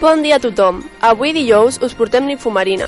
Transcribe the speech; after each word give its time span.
Bon 0.00 0.22
dia 0.22 0.36
a 0.36 0.40
tothom. 0.40 0.80
Avui 1.04 1.34
dijous 1.36 1.76
us 1.84 1.92
portem 1.92 2.24
l'infomarina. 2.26 2.86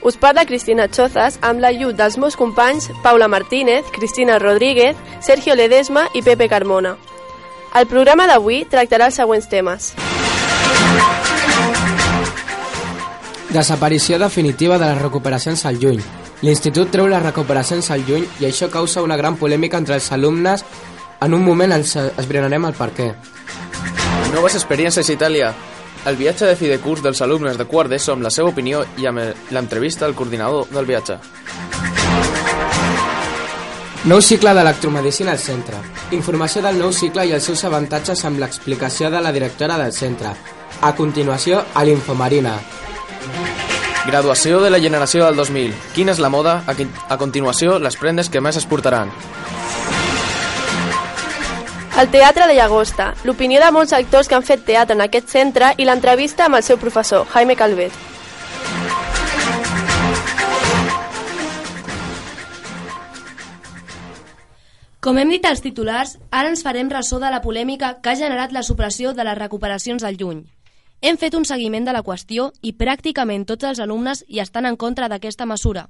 Us 0.00 0.16
parla 0.16 0.46
Cristina 0.48 0.86
Chozas 0.88 1.36
amb 1.44 1.60
l'ajut 1.60 1.92
dels 1.92 2.16
meus 2.16 2.38
companys 2.40 2.88
Paula 3.02 3.28
Martínez, 3.28 3.84
Cristina 3.92 4.38
Rodríguez, 4.38 4.96
Sergio 5.20 5.54
Ledesma 5.54 6.06
i 6.14 6.22
Pepe 6.22 6.48
Carmona. 6.48 6.96
El 7.76 7.86
programa 7.86 8.24
d'avui 8.26 8.62
tractarà 8.64 9.10
els 9.10 9.20
següents 9.20 9.50
temes. 9.52 9.92
Desaparició 13.52 14.16
definitiva 14.18 14.78
de 14.78 14.88
les 14.88 15.02
recuperacions 15.02 15.66
al 15.68 15.76
juny. 15.76 16.00
L'institut 16.40 16.88
treu 16.88 17.12
les 17.12 17.22
recuperacions 17.22 17.90
al 17.90 18.08
juny 18.08 18.24
i 18.40 18.48
això 18.48 18.70
causa 18.72 19.04
una 19.04 19.20
gran 19.20 19.36
polèmica 19.36 19.76
entre 19.76 20.00
els 20.00 20.12
alumnes. 20.16 20.64
En 21.20 21.34
un 21.34 21.44
moment 21.44 21.76
ens 21.76 21.96
esbrinarem 21.98 22.64
el 22.64 22.78
per 22.78 22.94
què. 22.96 23.14
Noves 24.32 24.56
experiències 24.56 25.10
a 25.10 25.12
Itàlia. 25.12 25.56
El 26.06 26.16
viatge 26.16 26.46
de 26.46 26.56
fi 26.56 26.68
de 26.70 26.78
curs 26.80 27.02
dels 27.02 27.20
alumnes 27.22 27.58
de 27.58 27.66
quart 27.66 27.90
d'ESO 27.90 28.14
amb 28.14 28.22
la 28.22 28.30
seva 28.30 28.52
opinió 28.52 28.84
i 28.96 29.06
amb 29.06 29.50
l'entrevista 29.50 30.06
al 30.06 30.14
coordinador 30.14 30.70
del 30.70 30.86
viatge. 30.86 31.18
Nou 34.08 34.22
cicle 34.22 34.54
d'electromedicina 34.54 35.32
al 35.34 35.40
centre. 35.42 35.80
Informació 36.16 36.62
del 36.62 36.78
nou 36.78 36.92
cicle 36.94 37.26
i 37.26 37.34
els 37.36 37.44
seus 37.44 37.64
avantatges 37.66 38.22
amb 38.24 38.38
l'explicació 38.38 39.10
de 39.10 39.20
la 39.20 39.32
directora 39.34 39.76
del 39.76 39.92
centre. 39.92 40.30
A 40.80 40.94
continuació, 40.94 41.64
a 41.74 41.82
l'Infomarina. 41.84 42.54
Graduació 44.06 44.62
de 44.62 44.70
la 44.70 44.80
generació 44.80 45.26
del 45.26 45.36
2000. 45.36 45.74
Quina 45.92 46.14
és 46.14 46.22
la 46.22 46.30
moda? 46.32 46.62
A, 46.64 46.76
a 47.12 47.18
continuació, 47.18 47.76
les 47.82 47.98
prendes 48.00 48.30
que 48.30 48.40
més 48.40 48.56
es 48.56 48.64
portaran. 48.70 49.10
El 51.98 52.12
Teatre 52.12 52.46
de 52.46 52.54
Llagosta, 52.54 53.08
l'opinió 53.26 53.58
de 53.58 53.72
molts 53.74 53.92
actors 53.96 54.28
que 54.30 54.36
han 54.36 54.44
fet 54.46 54.60
teatre 54.62 54.94
en 54.94 55.00
aquest 55.02 55.32
centre 55.32 55.72
i 55.82 55.86
l'entrevista 55.88 56.44
amb 56.46 56.54
el 56.54 56.62
seu 56.62 56.78
professor, 56.78 57.24
Jaime 57.32 57.56
Calvet. 57.58 57.90
Com 65.02 65.18
hem 65.18 65.34
dit 65.34 65.50
als 65.50 65.64
titulars, 65.66 66.14
ara 66.30 66.52
ens 66.52 66.62
farem 66.62 66.86
ressò 66.94 67.18
de 67.18 67.34
la 67.34 67.42
polèmica 67.42 67.96
que 67.98 68.14
ha 68.14 68.20
generat 68.22 68.54
la 68.54 68.62
supressió 68.62 69.10
de 69.10 69.26
les 69.26 69.38
recuperacions 69.42 70.06
al 70.06 70.22
juny. 70.22 70.44
Hem 71.02 71.18
fet 71.18 71.34
un 71.34 71.50
seguiment 71.50 71.82
de 71.82 71.98
la 71.98 72.04
qüestió 72.06 72.52
i 72.62 72.76
pràcticament 72.78 73.42
tots 73.50 73.66
els 73.66 73.82
alumnes 73.82 74.22
hi 74.28 74.38
estan 74.38 74.70
en 74.70 74.78
contra 74.78 75.10
d'aquesta 75.10 75.50
mesura. 75.50 75.88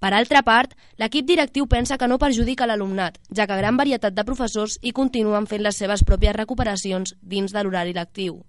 Per 0.00 0.12
altra 0.12 0.42
part, 0.44 0.74
l'equip 1.00 1.26
directiu 1.26 1.66
pensa 1.66 1.96
que 1.98 2.08
no 2.08 2.18
perjudica 2.18 2.66
l'alumnat, 2.66 3.16
ja 3.34 3.46
que 3.46 3.56
gran 3.56 3.76
varietat 3.76 4.14
de 4.14 4.24
professors 4.24 4.78
hi 4.82 4.92
continuen 4.92 5.46
fent 5.46 5.62
les 5.64 5.78
seves 5.80 6.04
pròpies 6.04 6.36
recuperacions 6.36 7.14
dins 7.22 7.52
de 7.52 7.62
l'horari 7.62 7.94
lectiu. 7.96 8.42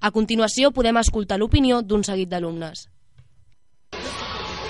A 0.00 0.10
continuació 0.10 0.70
podem 0.74 0.98
escoltar 0.98 1.38
l'opinió 1.38 1.82
d'un 1.82 2.04
seguit 2.04 2.28
d'alumnes. 2.30 2.88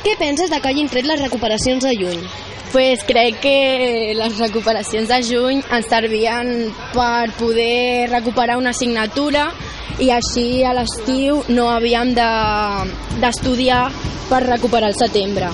Què 0.03 0.17
penses 0.19 0.51
de 0.51 0.59
que 0.61 0.69
hagin 0.69 0.89
tret 0.91 1.07
les 1.07 1.21
recuperacions 1.21 1.85
de 1.85 1.93
juny? 1.95 2.25
Pues 2.73 3.05
crec 3.05 3.39
que 3.45 4.15
les 4.17 4.39
recuperacions 4.41 5.09
de 5.09 5.21
juny 5.29 5.61
ens 5.63 5.89
servien 5.93 6.73
per 6.95 7.31
poder 7.39 8.09
recuperar 8.11 8.57
una 8.59 8.73
assignatura 8.73 9.51
i 10.01 10.09
així 10.11 10.65
a 10.65 10.73
l'estiu 10.75 11.43
no 11.53 11.69
havíem 11.71 12.15
d'estudiar 12.17 13.85
de, 13.93 14.05
per 14.31 14.43
recuperar 14.49 14.89
el 14.89 14.97
setembre. 14.97 15.53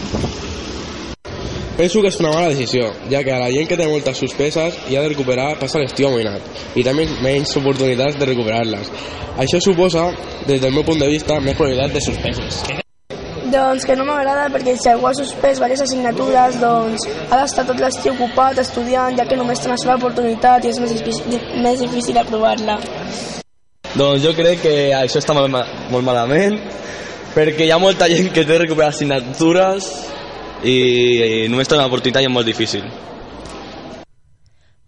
Penso 1.78 2.00
que 2.02 2.08
és 2.10 2.16
una 2.18 2.32
mala 2.34 2.48
decisió, 2.50 2.88
ja 3.06 3.20
que 3.22 3.30
a 3.30 3.36
la 3.38 3.52
gent 3.54 3.68
que 3.70 3.76
té 3.78 3.84
moltes 3.86 4.18
suspeses 4.18 4.74
i 4.90 4.96
ha 4.98 5.02
de 5.04 5.12
recuperar 5.12 5.52
passa 5.60 5.78
l'estiu 5.78 6.08
amoïnat 6.08 6.74
i 6.74 6.82
també 6.82 7.04
menys 7.22 7.52
oportunitats 7.60 8.18
de 8.18 8.26
recuperar-les. 8.26 8.90
Això 9.44 9.60
suposa, 9.62 10.08
des 10.48 10.58
del 10.58 10.74
meu 10.74 10.82
punt 10.82 10.98
de 10.98 11.06
vista, 11.06 11.36
més 11.38 11.54
probabilitat 11.54 11.94
de 11.94 12.02
suspeses. 12.02 12.58
Doncs 13.52 13.86
que 13.86 13.94
no 13.94 14.08
m'agrada 14.10 14.48
perquè 14.56 14.74
si 14.74 14.90
algú 14.90 15.06
ha 15.06 15.14
suspès 15.20 15.62
diverses 15.62 15.84
assignatures 15.86 16.58
doncs 16.58 17.06
ha 17.28 17.40
d'estar 17.44 17.68
tot 17.70 17.78
l'estiu 17.78 18.16
ocupat 18.16 18.58
estudiant 18.66 19.14
ja 19.14 19.30
que 19.30 19.38
només 19.38 19.62
té 19.62 19.70
una 19.70 19.78
sola 19.78 20.00
oportunitat 20.02 20.66
i 20.66 20.74
és 20.74 20.82
més 20.82 20.98
difícil, 20.98 21.40
més 21.62 21.78
difícil 21.86 22.18
aprovar-la. 22.18 22.80
Doncs 23.94 24.26
jo 24.26 24.34
crec 24.34 24.66
que 24.66 24.76
això 24.98 25.22
està 25.22 25.38
molt, 25.38 25.62
molt 25.94 26.10
malament 26.10 26.58
perquè 27.38 27.70
hi 27.70 27.70
ha 27.70 27.78
molta 27.78 28.10
gent 28.10 28.34
que 28.34 28.42
té 28.42 28.64
recuperar 28.66 28.90
assignatures 28.90 29.92
i, 30.64 31.44
i 31.44 31.48
només 31.48 31.68
té 31.68 31.76
una 31.76 31.86
oportunitat 31.86 32.22
i 32.22 32.28
és 32.28 32.32
molt 32.32 32.46
difícil. 32.48 32.84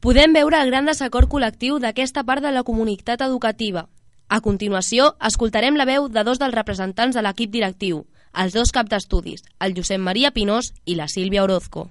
Podem 0.00 0.32
veure 0.32 0.62
el 0.62 0.70
gran 0.72 0.86
desacord 0.88 1.28
col·lectiu 1.28 1.76
d'aquesta 1.78 2.24
part 2.24 2.40
de 2.40 2.52
la 2.54 2.64
comunitat 2.64 3.20
educativa. 3.20 3.86
A 4.30 4.38
continuació, 4.40 5.10
escoltarem 5.26 5.76
la 5.76 5.84
veu 5.84 6.06
de 6.08 6.22
dos 6.24 6.38
dels 6.40 6.54
representants 6.54 7.16
de 7.16 7.22
l'equip 7.26 7.50
directiu, 7.50 8.06
els 8.32 8.54
dos 8.54 8.70
caps 8.72 8.88
d'estudis, 8.92 9.42
el 9.60 9.74
Josep 9.76 10.00
Maria 10.00 10.30
Pinós 10.30 10.70
i 10.86 10.94
la 10.94 11.08
Sílvia 11.10 11.44
Orozco. 11.44 11.88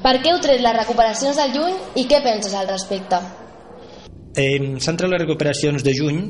Per 0.00 0.14
què 0.22 0.32
heu 0.32 0.40
tret 0.40 0.62
les 0.62 0.76
recuperacions 0.76 1.36
del 1.36 1.52
juny 1.56 1.76
i 2.00 2.06
què 2.08 2.22
penses 2.24 2.54
al 2.54 2.68
respecte? 2.70 3.20
Eh, 4.38 4.78
S'han 4.78 4.96
tret 4.96 5.10
les 5.10 5.20
recuperacions 5.24 5.82
de 5.82 5.92
juny, 5.92 6.20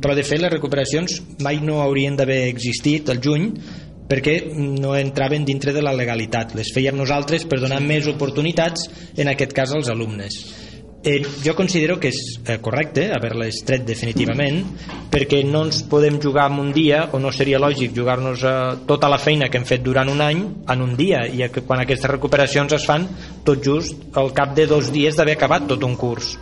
però 0.00 0.14
de 0.14 0.24
fet 0.24 0.40
les 0.40 0.52
recuperacions 0.52 1.18
mai 1.42 1.58
no 1.60 1.80
haurien 1.82 2.16
d'haver 2.16 2.44
existit 2.48 3.10
al 3.10 3.20
juny 3.20 3.50
perquè 4.10 4.40
no 4.56 4.96
entraven 4.98 5.46
dintre 5.46 5.72
de 5.76 5.84
la 5.84 5.94
legalitat. 5.94 6.56
Les 6.58 6.72
fèiem 6.74 6.98
nosaltres 6.98 7.46
per 7.46 7.60
donar 7.62 7.78
més 7.84 8.10
oportunitats, 8.10 8.88
en 9.16 9.30
aquest 9.30 9.54
cas 9.54 9.76
als 9.76 9.92
alumnes. 9.92 10.40
Eh, 11.02 11.22
jo 11.40 11.54
considero 11.56 11.96
que 11.96 12.10
és 12.12 12.18
eh, 12.44 12.58
correcte 12.60 13.06
haver-les 13.08 13.62
tret 13.64 13.86
definitivament 13.88 14.58
perquè 15.08 15.38
no 15.48 15.62
ens 15.64 15.78
podem 15.88 16.18
jugar 16.20 16.50
en 16.50 16.58
un 16.60 16.74
dia 16.76 17.06
o 17.16 17.20
no 17.22 17.32
seria 17.32 17.56
lògic 17.62 17.94
jugar-nos 17.96 18.44
eh, 18.44 18.52
tota 18.84 19.08
la 19.08 19.16
feina 19.16 19.48
que 19.48 19.56
hem 19.56 19.64
fet 19.64 19.80
durant 19.80 20.12
un 20.12 20.20
any 20.20 20.42
en 20.44 20.84
un 20.84 20.92
dia 20.98 21.22
i 21.24 21.40
quan 21.56 21.80
aquestes 21.80 22.12
recuperacions 22.12 22.76
es 22.76 22.84
fan 22.84 23.08
tot 23.48 23.64
just 23.64 24.12
al 24.12 24.34
cap 24.36 24.52
de 24.52 24.68
dos 24.68 24.92
dies 24.92 25.16
d'haver 25.16 25.38
acabat 25.38 25.70
tot 25.72 25.88
un 25.88 25.96
curs 25.96 26.34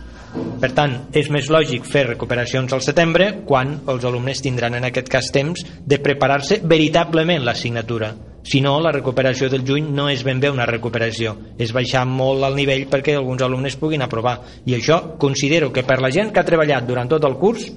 per 0.59 0.71
tant, 0.77 0.95
és 1.15 1.29
més 1.33 1.49
lògic 1.49 1.85
fer 1.87 2.05
recuperacions 2.07 2.73
al 2.75 2.85
setembre 2.85 3.31
quan 3.47 3.79
els 3.89 4.05
alumnes 4.05 4.41
tindran 4.45 4.75
en 4.77 4.89
aquest 4.89 5.09
cas 5.09 5.31
temps 5.33 5.63
de 5.85 6.01
preparar-se 6.03 6.61
veritablement 6.63 7.45
l'assignatura 7.45 8.13
si 8.43 8.61
no, 8.61 8.79
la 8.79 8.91
recuperació 8.91 9.49
del 9.51 9.65
juny 9.67 9.91
no 9.93 10.07
és 10.09 10.23
ben 10.23 10.39
bé 10.39 10.49
una 10.49 10.65
recuperació, 10.65 11.35
és 11.59 11.73
baixar 11.75 12.05
molt 12.07 12.45
el 12.47 12.55
nivell 12.57 12.87
perquè 12.89 13.13
alguns 13.17 13.43
alumnes 13.45 13.75
puguin 13.77 14.01
aprovar. 14.01 14.39
I 14.65 14.77
això 14.77 15.17
considero 15.19 15.73
que 15.75 15.83
per 15.83 15.99
la 16.01 16.09
gent 16.09 16.31
que 16.33 16.41
ha 16.41 16.47
treballat 16.47 16.87
durant 16.87 17.11
tot 17.11 17.27
el 17.27 17.37
curs 17.37 17.67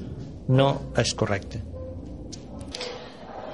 no 0.48 0.68
és 0.96 1.12
correcte. 1.18 1.60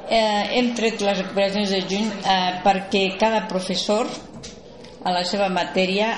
Eh, 0.09 0.45
hem 0.61 0.71
tret 0.77 1.03
les 1.05 1.19
recuperacions 1.21 1.73
de 1.75 1.83
juny 1.89 2.07
eh, 2.07 2.53
perquè 2.65 3.03
cada 3.21 3.43
professor 3.49 4.09
a 5.09 5.13
la 5.15 5.25
seva 5.25 5.49
matèria 5.53 6.09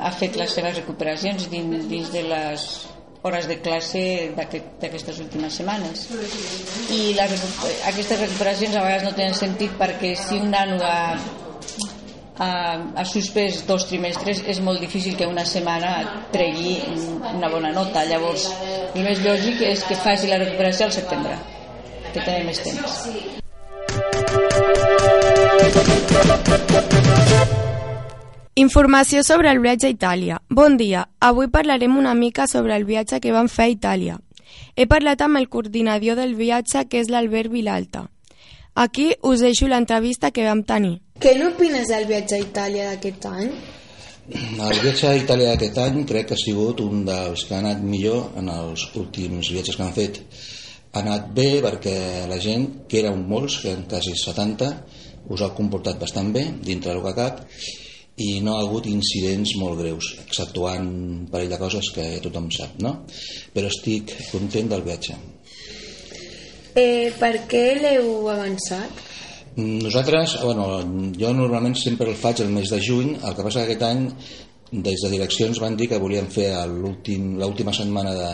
ha 0.00 0.12
fet 0.16 0.36
les 0.40 0.54
seves 0.56 0.78
recuperacions 0.80 1.48
dins, 1.52 1.88
dins 1.90 2.12
de 2.14 2.22
les 2.30 2.68
hores 3.26 3.48
de 3.50 3.58
classe 3.60 4.02
d'aquestes 4.36 5.18
aquest, 5.18 5.24
últimes 5.24 5.58
setmanes. 5.58 6.06
I 6.94 7.00
les, 7.18 7.34
aquestes 7.90 8.22
recuperacions 8.22 8.76
a 8.76 8.84
vegades 8.86 9.04
no 9.08 9.12
tenen 9.18 9.36
sentit 9.36 9.74
perquè 9.80 10.14
si 10.16 10.38
un 10.38 10.52
nano 10.54 10.78
ha, 10.86 11.18
ha, 12.38 12.50
ha 12.94 13.04
suspès 13.12 13.64
dos 13.68 13.88
trimestres 13.90 14.44
és 14.46 14.62
molt 14.64 14.80
difícil 14.84 15.18
que 15.18 15.28
una 15.28 15.44
setmana 15.44 16.24
tregui 16.32 16.78
una 17.34 17.50
bona 17.52 17.74
nota. 17.74 18.06
Llavors 18.08 18.48
el 18.94 19.02
més 19.04 19.24
lògic 19.26 19.64
és 19.74 19.84
que 19.88 19.98
faci 19.98 20.30
la 20.30 20.40
recuperació 20.44 20.88
al 20.88 20.94
setembre 21.00 21.36
que 22.14 22.22
tenim 22.22 22.48
més 22.48 22.62
temps 22.64 23.28
Informació 28.58 29.20
sobre 29.22 29.52
el 29.54 29.60
viatge 29.62 29.86
a 29.86 29.92
Itàlia. 29.92 30.36
Bon 30.50 30.74
dia, 30.78 31.04
avui 31.22 31.46
parlarem 31.46 31.92
una 31.96 32.12
mica 32.18 32.48
sobre 32.50 32.74
el 32.74 32.82
viatge 32.88 33.20
que 33.22 33.30
vam 33.30 33.46
fer 33.46 33.68
a 33.68 33.70
Itàlia. 33.70 34.16
He 34.74 34.86
parlat 34.90 35.22
amb 35.22 35.38
el 35.38 35.46
coordinador 35.52 36.18
del 36.18 36.34
viatge, 36.34 36.82
que 36.90 36.98
és 36.98 37.06
l'Albert 37.06 37.52
Vilalta. 37.54 38.08
Aquí 38.74 39.12
us 39.22 39.46
deixo 39.46 39.70
l'entrevista 39.70 40.32
que 40.34 40.48
vam 40.48 40.64
tenir. 40.66 40.96
Què 41.22 41.36
n'opines 41.38 41.86
del 41.86 42.10
viatge 42.10 42.34
a 42.34 42.42
Itàlia 42.48 42.90
d'aquest 42.90 43.30
any? 43.30 43.54
El 44.34 44.82
viatge 44.82 45.06
a 45.06 45.16
Itàlia 45.22 45.54
d'aquest 45.54 45.78
any 45.86 46.02
crec 46.10 46.32
que 46.32 46.34
ha 46.34 46.44
sigut 46.48 46.82
un 46.82 47.06
dels 47.06 47.46
que 47.46 47.54
ha 47.54 47.62
anat 47.62 47.86
millor 47.94 48.32
en 48.42 48.50
els 48.58 48.88
últims 48.98 49.54
viatges 49.54 49.78
que 49.78 49.86
han 49.86 49.98
fet. 50.02 50.24
Ha 50.96 51.04
anat 51.06 51.30
bé 51.30 51.50
perquè 51.62 51.98
la 52.26 52.42
gent, 52.42 52.72
que 52.90 53.04
eren 53.06 53.22
molts, 53.22 53.62
que 53.62 53.76
eren 53.76 53.86
quasi 53.86 54.18
70, 54.18 54.76
us 55.30 55.46
ha 55.46 55.54
comportat 55.54 56.02
bastant 56.02 56.34
bé 56.34 56.48
dintre 56.58 56.90
del 56.90 57.06
que 57.06 57.20
cap 57.22 57.46
i 58.18 58.40
no 58.44 58.56
ha 58.56 58.62
hagut 58.66 58.88
incidents 58.90 59.54
molt 59.60 59.78
greus, 59.80 60.12
exceptuant 60.24 60.86
un 60.86 61.26
parell 61.30 61.52
de 61.52 61.58
coses 61.60 61.90
que 61.94 62.06
tothom 62.24 62.50
sap, 62.54 62.78
no? 62.82 62.94
Però 63.54 63.70
estic 63.70 64.14
content 64.32 64.70
del 64.72 64.84
viatge. 64.86 65.16
Eh, 66.78 67.10
per 67.18 67.34
què 67.50 67.64
l'heu 67.78 68.28
avançat? 68.30 69.06
Nosaltres, 69.58 70.36
bueno, 70.44 70.66
jo 71.18 71.32
normalment 71.34 71.74
sempre 71.78 72.06
el 72.12 72.18
faig 72.18 72.44
el 72.44 72.52
mes 72.54 72.70
de 72.70 72.78
juny, 72.78 73.16
el 73.16 73.34
que 73.34 73.46
passa 73.46 73.64
que 73.64 73.72
aquest 73.72 73.86
any 73.88 74.04
des 74.70 75.02
de 75.02 75.10
direccions 75.10 75.58
van 75.58 75.76
dir 75.76 75.88
que 75.90 75.98
volien 75.98 76.28
fer 76.30 76.52
l'última 76.68 77.74
setmana 77.74 78.14
de, 78.14 78.32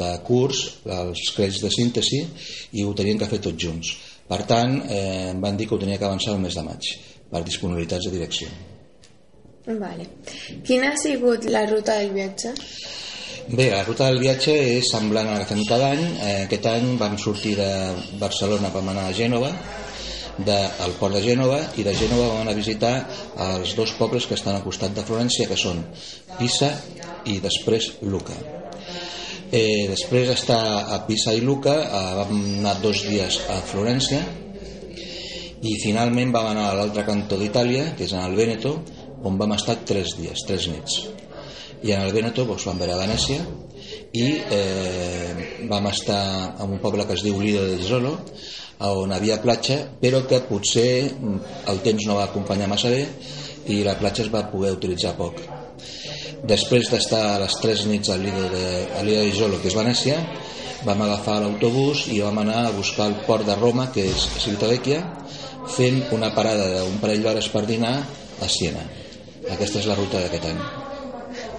de 0.00 0.10
curs, 0.24 0.62
els 0.86 1.26
crèdits 1.36 1.64
de 1.66 1.72
síntesi, 1.74 2.22
i 2.72 2.84
ho 2.84 2.94
tenien 2.96 3.20
que 3.20 3.28
fer 3.28 3.42
tots 3.44 3.60
junts. 3.66 3.96
Per 4.28 4.40
tant, 4.48 4.78
eh, 4.88 5.32
em 5.32 5.42
van 5.42 5.58
dir 5.58 5.68
que 5.68 5.76
ho 5.76 5.82
tenia 5.82 5.98
que 6.00 6.08
avançar 6.08 6.32
el 6.32 6.40
mes 6.46 6.56
de 6.56 6.64
maig, 6.64 6.94
per 7.28 7.44
disponibilitats 7.44 8.08
de 8.08 8.14
direcció. 8.14 8.48
Vale. 9.66 10.06
Quina 10.64 10.92
ha 10.92 10.96
sigut 11.00 11.46
la 11.48 11.64
ruta 11.70 11.96
del 12.00 12.12
viatge? 12.12 12.52
Bé, 13.48 13.70
la 13.70 13.82
ruta 13.84 14.08
del 14.10 14.20
viatge 14.20 14.52
és 14.78 14.90
semblant 14.92 15.28
a 15.28 15.38
la 15.38 15.44
que 15.44 15.54
fem 15.54 15.62
cada 15.68 15.90
any. 15.92 16.04
Eh, 16.20 16.42
aquest 16.44 16.68
any 16.68 16.94
vam 17.00 17.16
sortir 17.20 17.54
de 17.56 17.70
Barcelona, 18.20 18.72
vam 18.72 18.88
anar 18.92 19.08
a 19.08 19.16
Gènova, 19.16 19.50
del 20.38 20.94
port 20.98 21.14
de 21.14 21.22
Gènova, 21.24 21.60
i 21.78 21.84
de 21.86 21.94
Gènova 21.94 22.28
vam 22.32 22.42
anar 22.42 22.52
a 22.52 22.58
visitar 22.58 22.94
els 23.46 23.74
dos 23.78 23.92
pobles 23.98 24.26
que 24.26 24.36
estan 24.36 24.56
al 24.56 24.64
costat 24.64 24.96
de 24.96 25.04
Florència, 25.06 25.48
que 25.48 25.56
són 25.60 25.84
Pisa 26.38 26.72
i 27.30 27.38
després 27.44 27.92
Luca. 28.02 28.36
Eh, 29.52 29.86
després 29.88 30.28
d'estar 30.28 30.60
a 30.92 31.04
Pisa 31.06 31.32
i 31.32 31.44
Luca, 31.44 31.76
eh, 31.84 32.14
vam 32.20 32.34
anar 32.60 32.80
dos 32.82 33.04
dies 33.06 33.40
a 33.48 33.60
Florència, 33.70 34.20
i 35.64 35.78
finalment 35.80 36.32
vam 36.32 36.50
anar 36.50 36.66
a 36.70 36.74
l'altre 36.76 37.04
cantó 37.06 37.38
d'Itàlia, 37.40 37.94
que 37.96 38.04
és 38.04 38.12
en 38.12 38.24
el 38.24 38.34
Vèneto, 38.36 38.74
on 39.24 39.38
vam 39.40 39.54
estar 39.56 39.80
tres 39.88 40.16
dies, 40.18 40.44
tres 40.46 40.68
nits. 40.72 41.00
I 41.84 41.92
en 41.92 42.04
el 42.04 42.12
Vèneto 42.16 42.44
doncs, 42.48 42.66
vam 42.68 42.80
veure 42.80 42.94
a 42.96 43.00
Venècia 43.02 43.40
i 44.14 44.28
eh, 44.56 45.64
vam 45.68 45.88
estar 45.90 46.54
en 46.62 46.76
un 46.76 46.80
poble 46.80 47.04
que 47.08 47.16
es 47.16 47.24
diu 47.24 47.40
Lido 47.40 47.64
del 47.66 47.82
Zolo, 47.84 48.14
on 48.84 49.12
havia 49.12 49.40
platja, 49.42 49.78
però 50.00 50.24
que 50.28 50.42
potser 50.48 50.86
el 51.70 51.82
temps 51.84 52.06
no 52.06 52.18
va 52.18 52.28
acompanyar 52.28 52.68
massa 52.68 52.90
bé 52.92 53.04
i 53.72 53.82
la 53.84 53.96
platja 54.00 54.24
es 54.24 54.32
va 54.32 54.44
poder 54.50 54.74
utilitzar 54.76 55.14
poc. 55.16 55.40
Després 56.44 56.90
d'estar 56.92 57.38
les 57.40 57.54
tres 57.62 57.86
nits 57.88 58.10
al 58.12 58.20
Lido 58.20 58.48
de, 58.52 58.66
al 58.98 59.06
Lido 59.08 59.22
de 59.24 59.36
Zolo, 59.36 59.60
que 59.62 59.70
és 59.70 59.78
Venècia, 59.78 60.18
vam 60.84 61.00
agafar 61.06 61.38
l'autobús 61.40 62.04
i 62.12 62.20
vam 62.20 62.42
anar 62.42 62.66
a 62.66 62.74
buscar 62.76 63.08
el 63.08 63.16
port 63.24 63.46
de 63.48 63.56
Roma, 63.56 63.88
que 63.94 64.04
és 64.10 64.28
Civitavecchia, 64.42 65.00
fent 65.72 66.02
una 66.12 66.34
parada 66.36 66.68
d'un 66.74 67.00
parell 67.00 67.24
d'hores 67.24 67.48
per 67.48 67.64
dinar 67.70 67.96
a 68.44 68.50
Siena. 68.50 68.84
Aquesta 69.52 69.80
és 69.82 69.88
la 69.90 69.96
ruta 69.98 70.22
d'aquest 70.22 70.48
any. 70.48 70.60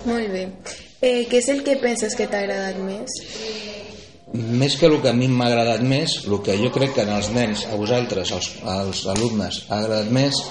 Molt 0.05 0.31
bé. 0.33 0.45
Eh, 1.01 1.25
què 1.29 1.39
és 1.41 1.49
el 1.53 1.61
que 1.65 1.77
penses 1.81 2.15
que 2.17 2.27
t'ha 2.31 2.41
agradat 2.45 2.79
més? 2.81 3.19
Més 4.35 4.75
que 4.79 4.89
el 4.89 4.97
que 5.03 5.11
a 5.11 5.15
mi 5.15 5.27
m'ha 5.31 5.47
agradat 5.51 5.83
més, 5.85 6.17
el 6.25 6.41
que 6.43 6.57
jo 6.59 6.71
crec 6.75 6.95
que 6.95 7.05
en 7.05 7.13
els 7.15 7.29
nens, 7.35 7.65
a 7.69 7.77
vosaltres, 7.79 8.33
als, 8.35 8.49
als 8.65 9.05
alumnes, 9.13 9.61
ha 9.69 9.83
agradat 9.83 10.11
més, 10.11 10.41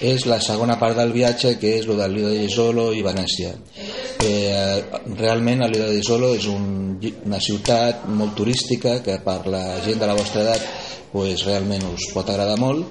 és 0.00 0.24
la 0.24 0.40
segona 0.40 0.78
part 0.80 0.96
del 0.96 1.12
viatge, 1.12 1.56
que 1.60 1.74
és 1.78 1.86
el 1.86 1.98
del 2.00 2.14
Lido 2.16 2.30
de 2.32 2.48
Solo 2.48 2.90
i 2.96 3.02
Venècia. 3.04 3.52
Eh, 4.24 4.80
realment 5.18 5.66
Lido 5.68 5.90
de 5.92 6.02
Solo 6.02 6.32
és 6.36 6.46
un, 6.48 6.96
una 7.26 7.40
ciutat 7.40 8.06
molt 8.08 8.34
turística 8.36 8.98
que 9.04 9.18
per 9.24 9.42
la 9.52 9.64
gent 9.84 10.00
de 10.00 10.08
la 10.08 10.16
vostra 10.16 10.44
edat 10.46 10.64
pues, 11.12 11.44
realment 11.44 11.84
us 11.90 12.08
pot 12.14 12.28
agradar 12.30 12.56
molt 12.60 12.86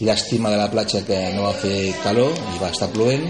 llàstima 0.00 0.50
de 0.50 0.58
la 0.60 0.70
platja 0.72 1.04
que 1.06 1.18
no 1.36 1.46
va 1.48 1.54
fer 1.58 1.92
calor 2.04 2.32
i 2.54 2.60
va 2.62 2.70
estar 2.72 2.90
plovent 2.94 3.26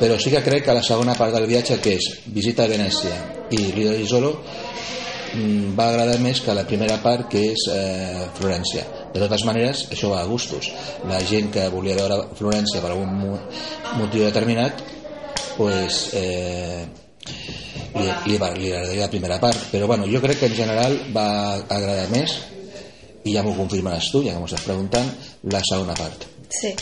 però 0.00 0.16
sí 0.18 0.32
que 0.32 0.42
crec 0.42 0.64
que 0.66 0.74
la 0.74 0.82
segona 0.86 1.14
part 1.18 1.34
del 1.34 1.46
viatge 1.50 1.78
que 1.82 1.96
és 1.98 2.08
visita 2.32 2.64
a 2.64 2.72
Venècia 2.72 3.12
i 3.50 3.60
Lido 3.76 3.92
di 3.98 4.08
Solo 4.08 4.32
mm, 4.38 5.76
va 5.78 5.90
agradar 5.90 6.18
més 6.22 6.40
que 6.40 6.56
la 6.56 6.66
primera 6.66 6.98
part 7.04 7.28
que 7.30 7.46
és 7.52 7.68
eh, 7.74 8.28
Florència 8.38 9.01
de 9.12 9.20
totes 9.20 9.44
maneres 9.48 9.86
això 9.90 10.12
va 10.14 10.22
a 10.22 10.30
gustos 10.30 10.70
la 11.08 11.20
gent 11.28 11.52
que 11.54 11.68
volia 11.72 11.98
veure 11.98 12.22
Florència 12.38 12.82
per 12.82 12.92
algun 12.92 13.38
motiu 13.98 14.24
determinat 14.24 14.80
pues, 15.56 16.08
eh, 16.16 16.86
li, 17.94 18.08
li, 18.26 18.38
va, 18.40 18.50
li 18.56 18.72
agradaria 18.72 19.04
la 19.04 19.12
primera 19.12 19.38
part 19.42 19.68
però 19.74 19.86
bueno, 19.90 20.08
jo 20.08 20.22
crec 20.24 20.40
que 20.40 20.50
en 20.52 20.58
general 20.64 20.98
va 21.14 21.28
agradar 21.68 22.08
més 22.14 22.38
i 23.24 23.34
ja 23.36 23.42
m'ho 23.44 23.54
confirmaràs 23.56 24.10
tu, 24.12 24.22
ja 24.24 24.34
que 24.34 24.40
m'ho 24.40 24.48
estàs 24.48 24.64
preguntant, 24.66 25.10
la 25.52 25.60
segona 25.68 25.94
part. 25.98 26.26
Sí. 26.50 26.72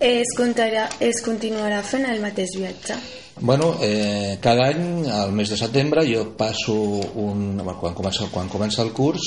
Es, 0.00 0.34
contarà, 0.38 0.86
es 1.04 1.20
continuarà 1.24 1.82
fent 1.84 2.06
el 2.08 2.22
mateix 2.22 2.54
viatge? 2.56 2.96
Bueno, 3.40 3.74
eh, 3.82 4.38
cada 4.40 4.68
any, 4.70 5.08
al 5.10 5.32
mes 5.36 5.50
de 5.52 5.58
setembre, 5.60 6.04
jo 6.08 6.26
passo 6.38 6.76
un... 7.24 7.60
Quan 7.80 7.96
comença, 7.96 8.28
quan 8.32 8.48
comença 8.52 8.84
el 8.84 8.92
curs, 8.96 9.26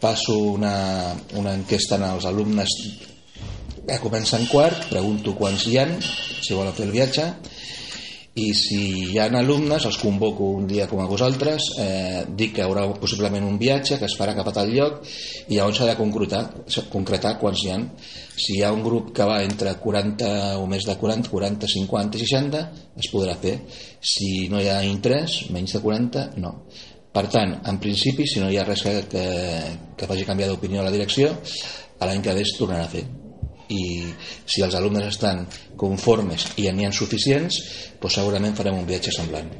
passo 0.00 0.36
una, 0.56 1.14
una 1.36 1.54
enquesta 1.54 2.00
als 2.10 2.26
alumnes. 2.26 2.74
Que 3.86 3.98
comencen 3.98 4.46
quart, 4.46 4.88
pregunto 4.90 5.34
quants 5.34 5.66
hi 5.66 5.78
han, 5.80 5.96
si 6.00 6.54
volen 6.54 6.74
fer 6.76 6.86
el 6.86 6.94
viatge, 6.94 7.26
i 8.38 8.52
si 8.54 8.78
hi 9.10 9.18
ha 9.18 9.26
alumnes 9.34 9.84
els 9.88 9.98
convoco 9.98 10.52
un 10.54 10.68
dia 10.70 10.86
com 10.86 11.00
a 11.02 11.08
vosaltres 11.10 11.64
eh, 11.82 12.22
dic 12.38 12.54
que 12.54 12.62
hi 12.62 12.66
haurà 12.68 12.84
possiblement 13.02 13.42
un 13.42 13.56
viatge 13.58 13.98
que 13.98 14.06
es 14.06 14.14
farà 14.14 14.36
cap 14.38 14.46
a 14.46 14.54
tal 14.54 14.70
lloc 14.70 15.00
i 15.48 15.56
llavors 15.56 15.80
s'ha 15.80 15.88
de 15.88 15.96
concretar, 15.98 16.44
concretar 16.92 17.34
quants 17.42 17.64
hi 17.64 17.72
ha 17.74 17.80
si 18.40 18.56
hi 18.56 18.62
ha 18.62 18.70
un 18.72 18.84
grup 18.86 19.10
que 19.16 19.26
va 19.26 19.42
entre 19.42 19.74
40 19.82 20.30
o 20.62 20.68
més 20.70 20.86
de 20.86 20.94
40, 20.96 21.28
40, 21.28 21.68
50 21.74 22.22
60 22.22 22.62
es 23.02 23.10
podrà 23.12 23.34
fer. 23.40 23.58
Si 24.00 24.48
no 24.52 24.60
hi 24.60 24.70
ha 24.70 24.78
interès, 24.86 25.42
menys 25.52 25.76
de 25.76 25.82
40 25.84 26.24
no 26.40 26.54
per 27.12 27.26
tant, 27.28 27.56
en 27.66 27.78
principi 27.82 28.26
si 28.28 28.42
no 28.42 28.50
hi 28.50 28.58
ha 28.60 28.66
res 28.66 28.84
que, 28.86 28.94
que, 29.10 29.24
que 29.98 30.06
faci 30.10 30.26
canviar 30.28 30.50
d'opinió 30.50 30.82
a 30.82 30.86
la 30.86 30.94
direcció 30.94 31.32
l'any 32.00 32.22
que 32.24 32.34
ve 32.34 32.44
es 32.46 32.54
tornarà 32.56 32.86
a 32.86 32.92
fer 32.92 33.04
i 33.70 33.82
si 34.48 34.64
els 34.66 34.74
alumnes 34.74 35.06
estan 35.06 35.44
conformes 35.78 36.46
i 36.58 36.66
n'hi 36.72 36.86
ha 36.88 36.92
suficients 36.94 37.60
doncs 38.00 38.16
segurament 38.18 38.56
farem 38.56 38.80
un 38.80 38.88
viatge 38.88 39.14
semblant 39.14 39.52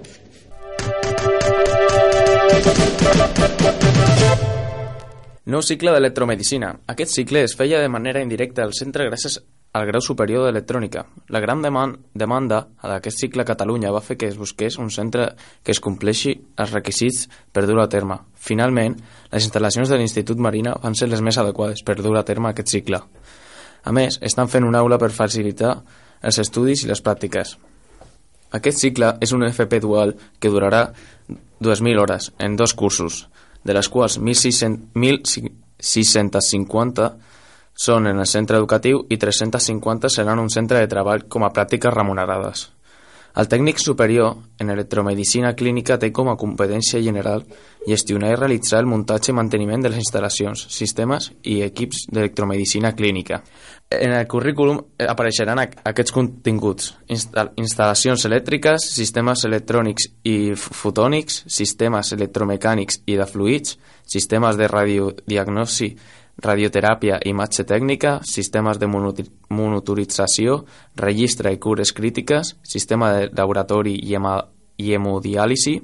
Nou 5.50 5.64
cicle 5.66 5.90
d'electromedicina. 5.90 6.68
Aquest 6.92 7.16
cicle 7.16 7.40
es 7.42 7.56
feia 7.58 7.80
de 7.82 7.88
manera 7.90 8.20
indirecta 8.22 8.62
al 8.62 8.74
centre 8.76 9.08
gràcies 9.08 9.40
al 9.72 9.86
grau 9.86 10.02
superior 10.02 10.46
d'electrònica. 10.46 11.04
La 11.30 11.40
gran 11.40 11.62
deman 11.62 11.96
demanda 12.14 12.68
d'aquest 12.82 13.18
cicle 13.22 13.42
a 13.44 13.46
Catalunya 13.46 13.92
va 13.94 14.00
fer 14.02 14.16
que 14.18 14.26
es 14.26 14.38
busqués 14.38 14.78
un 14.82 14.90
centre 14.90 15.36
que 15.62 15.70
es 15.70 15.80
compleixi 15.80 16.40
els 16.58 16.72
requisits 16.74 17.28
per 17.52 17.66
dur 17.70 17.80
a 17.82 17.88
terme. 17.88 18.18
Finalment, 18.34 18.96
les 19.30 19.44
instal·lacions 19.46 19.88
de 19.88 19.96
l'Institut 20.00 20.38
Marina 20.42 20.74
van 20.82 20.94
ser 20.98 21.08
les 21.08 21.20
més 21.22 21.38
adequades 21.38 21.82
per 21.86 22.02
dur 22.02 22.16
a 22.18 22.24
terme 22.26 22.48
aquest 22.50 22.68
cicle. 22.68 22.98
A 23.84 23.92
més, 23.94 24.18
estan 24.20 24.48
fent 24.50 24.64
una 24.66 24.78
aula 24.82 24.98
per 24.98 25.10
facilitar 25.14 25.82
els 26.20 26.38
estudis 26.42 26.84
i 26.84 26.88
les 26.90 27.02
pràctiques. 27.02 27.56
Aquest 28.50 28.78
cicle 28.82 29.16
és 29.22 29.32
un 29.32 29.44
FP 29.46 29.80
dual 29.80 30.14
que 30.40 30.50
durarà 30.50 30.92
2.000 31.62 32.00
hores 32.02 32.32
en 32.38 32.56
dos 32.56 32.74
cursos, 32.74 33.28
de 33.62 33.72
les 33.76 33.88
quals 33.88 34.18
1.650 34.18 37.10
són 37.74 38.06
en 38.10 38.18
el 38.18 38.26
centre 38.26 38.58
educatiu 38.58 39.06
i 39.08 39.16
350 39.16 40.10
seran 40.10 40.38
un 40.42 40.50
centre 40.50 40.78
de 40.78 40.90
treball 40.90 41.26
com 41.28 41.44
a 41.44 41.52
pràctiques 41.54 41.94
remunerades. 41.94 42.68
El 43.38 43.46
tècnic 43.46 43.78
superior 43.78 44.34
en 44.58 44.70
electromedicina 44.72 45.52
clínica 45.54 45.98
té 46.02 46.10
com 46.10 46.28
a 46.32 46.36
competència 46.36 46.98
general 47.02 47.44
gestionar 47.86 48.32
i 48.32 48.36
realitzar 48.36 48.80
el 48.82 48.88
muntatge 48.90 49.30
i 49.30 49.36
manteniment 49.38 49.84
de 49.84 49.92
les 49.92 50.00
instal·lacions, 50.02 50.66
sistemes 50.74 51.30
i 51.46 51.60
equips 51.62 52.08
d'electromedicina 52.10 52.90
clínica. 52.98 53.40
En 53.90 54.12
el 54.16 54.26
currículum 54.30 54.80
apareixeran 55.06 55.62
aquests 55.62 56.14
continguts, 56.14 56.90
instal·lacions 57.08 58.26
elèctriques, 58.26 58.90
sistemes 58.98 59.46
electrònics 59.46 60.10
i 60.26 60.36
fotònics, 60.58 61.44
sistemes 61.46 62.12
electromecànics 62.18 63.02
i 63.06 63.18
de 63.18 63.26
fluids, 63.30 63.78
sistemes 64.10 64.58
de 64.58 64.68
radiodiagnosi 64.68 65.94
radioteràpia, 66.40 67.20
imatge 67.28 67.64
tècnica, 67.68 68.18
sistemes 68.24 68.78
de 68.80 68.88
monitorització, 68.88 70.60
registre 70.96 71.52
i 71.52 71.58
cures 71.60 71.92
crítiques, 71.92 72.54
sistema 72.62 73.12
de 73.14 73.30
laboratori 73.36 73.94
i, 74.00 74.16
i 74.80 74.94
hemodiàlisi, 74.94 75.78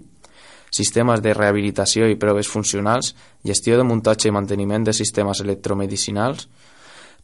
sistemes 0.77 1.23
de 1.23 1.35
rehabilitació 1.35 2.09
i 2.11 2.19
proves 2.21 2.49
funcionals, 2.49 3.15
gestió 3.45 3.77
de 3.77 3.85
muntatge 3.87 4.29
i 4.29 4.35
manteniment 4.35 4.87
de 4.87 4.95
sistemes 4.97 5.41
electromedicinals, 5.45 6.49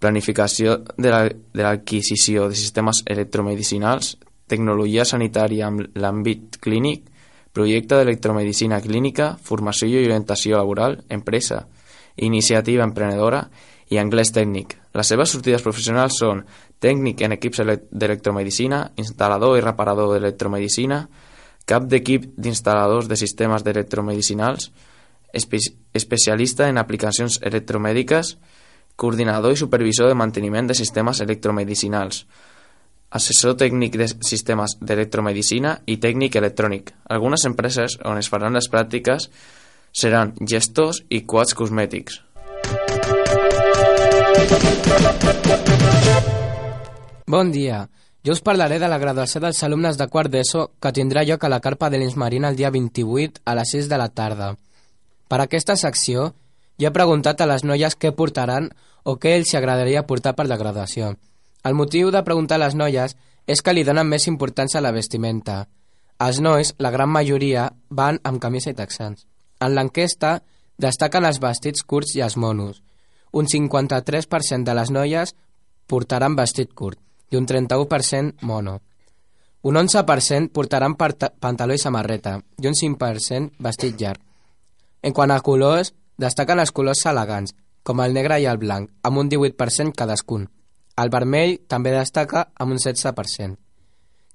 planificació 0.02 0.80
de 0.98 1.12
l'adquisició 1.54 2.48
de 2.50 2.58
sistemes 2.58 3.02
electromedicinals, 3.06 4.16
tecnologia 4.50 5.04
sanitària 5.08 5.68
amb 5.68 5.86
l'àmbit 5.96 6.58
clínic, 6.60 7.06
projecte 7.52 7.98
d'electromedicina 7.98 8.80
clínica, 8.80 9.36
formació 9.44 9.88
i 9.88 10.00
orientació 10.00 10.56
laboral, 10.56 10.98
empresa, 11.12 11.66
iniciativa 12.16 12.84
emprenedora 12.84 13.46
i 13.92 13.98
anglès 14.00 14.32
tècnic. 14.32 14.76
Les 14.96 15.08
seves 15.08 15.32
sortides 15.32 15.64
professionals 15.64 16.18
són 16.20 16.44
tècnic 16.82 17.22
en 17.22 17.36
equips 17.36 17.62
d'electromedicina, 17.90 18.84
instal·lador 19.00 19.58
i 19.58 19.64
reparador 19.64 20.14
d'electromedicina, 20.14 21.06
cap 21.68 21.86
d'equip 21.88 22.32
d'instal·ladors 22.36 23.08
de 23.08 23.16
sistemes 23.16 23.64
d'electromedicinals, 23.64 24.70
espe 25.32 25.60
especialista 25.96 26.68
en 26.68 26.78
aplicacions 26.78 27.38
electromèdiques, 27.42 28.36
coordinador 28.96 29.54
i 29.54 29.60
supervisor 29.60 30.10
de 30.10 30.18
manteniment 30.18 30.68
de 30.68 30.76
sistemes 30.76 31.22
electromedicinals, 31.24 32.26
assessor 33.12 33.56
tècnic 33.60 33.96
de 34.00 34.08
sistemes 34.24 34.76
d'electromedicina 34.80 35.78
i 35.86 35.98
tècnic 36.00 36.36
electrònic. 36.40 36.92
Algunes 37.12 37.44
empreses 37.48 37.98
on 38.08 38.20
es 38.20 38.28
faran 38.32 38.56
les 38.56 38.68
pràctiques 38.72 39.28
seran 39.92 40.34
gestos 40.40 41.04
i 41.08 41.22
quads 41.28 41.54
cosmètics. 41.54 42.20
Bon 47.26 47.52
dia. 47.52 47.88
Jo 48.24 48.36
us 48.36 48.40
parlaré 48.40 48.78
de 48.78 48.88
la 48.88 48.98
graduació 49.02 49.40
dels 49.42 49.62
alumnes 49.66 49.96
de 49.98 50.06
quart 50.06 50.30
d'ESO 50.30 50.68
que 50.80 50.92
tindrà 50.94 51.24
lloc 51.26 51.44
a 51.44 51.50
la 51.50 51.60
carpa 51.60 51.88
de 51.90 51.98
l'Ins 51.98 52.16
Marina 52.16 52.50
el 52.52 52.56
dia 52.56 52.70
28 52.70 53.42
a 53.44 53.54
les 53.58 53.72
6 53.74 53.88
de 53.90 53.98
la 53.98 54.08
tarda. 54.08 54.52
Per 55.28 55.40
aquesta 55.40 55.76
secció, 55.76 56.32
jo 56.78 56.88
he 56.88 56.94
preguntat 56.94 57.40
a 57.40 57.48
les 57.50 57.64
noies 57.64 57.96
què 57.96 58.12
portaran 58.14 58.70
o 59.02 59.16
què 59.18 59.34
els 59.38 59.54
agradaria 59.58 60.06
portar 60.06 60.36
per 60.38 60.46
la 60.46 60.60
graduació. 60.60 61.16
El 61.64 61.74
motiu 61.74 62.10
de 62.10 62.22
preguntar 62.22 62.60
a 62.60 62.64
les 62.66 62.78
noies 62.78 63.16
és 63.46 63.62
que 63.62 63.74
li 63.74 63.82
donen 63.82 64.06
més 64.06 64.28
importància 64.30 64.78
a 64.78 64.86
la 64.86 64.94
vestimenta. 64.94 65.66
Els 66.22 66.38
nois, 66.38 66.74
la 66.78 66.94
gran 66.94 67.10
majoria, 67.10 67.70
van 67.90 68.20
amb 68.22 68.38
camisa 68.42 68.70
i 68.70 68.78
texans. 68.78 69.26
En 69.62 69.76
l'enquesta 69.76 70.40
destaquen 70.82 71.26
els 71.28 71.40
vestits 71.42 71.84
curts 71.86 72.16
i 72.16 72.24
els 72.26 72.36
monos. 72.36 72.82
Un 73.32 73.46
53% 73.48 74.66
de 74.66 74.74
les 74.76 74.90
noies 74.90 75.34
portaran 75.86 76.36
vestit 76.36 76.72
curt 76.74 76.98
i 77.32 77.38
un 77.38 77.46
31% 77.46 78.42
mono. 78.48 78.80
Un 79.62 79.78
11% 79.78 80.50
portaran 80.52 80.96
pantaló 80.98 81.74
i 81.74 81.80
samarreta 81.80 82.40
i 82.58 82.66
un 82.66 82.74
5% 82.74 83.62
vestit 83.62 84.00
llarg. 84.00 84.20
En 85.02 85.14
quant 85.14 85.30
a 85.30 85.40
colors, 85.40 85.92
destaquen 86.18 86.60
els 86.62 86.72
colors 86.74 87.06
elegants, 87.06 87.54
com 87.82 88.00
el 88.02 88.14
negre 88.14 88.38
i 88.42 88.46
el 88.46 88.58
blanc, 88.58 88.90
amb 89.02 89.18
un 89.18 89.30
18% 89.30 89.94
cadascun. 89.98 90.48
El 90.98 91.10
vermell 91.10 91.56
també 91.68 91.94
destaca 91.94 92.48
amb 92.58 92.74
un 92.74 92.78
16%. 92.82 93.56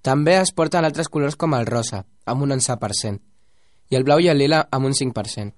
També 0.02 0.38
es 0.40 0.54
porten 0.56 0.86
altres 0.88 1.10
colors 1.12 1.36
com 1.36 1.54
el 1.54 1.68
rosa, 1.68 2.06
amb 2.26 2.44
un 2.44 2.56
11%, 2.56 3.20
i 3.90 3.96
el 3.96 4.04
blau 4.04 4.20
i 4.20 4.30
el 4.30 4.38
lila 4.38 4.68
amb 4.72 4.90
un 4.90 4.94
5%. 4.94 5.52